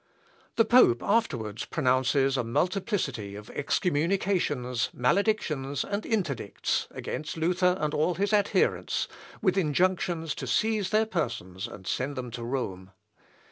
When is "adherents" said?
8.33-9.07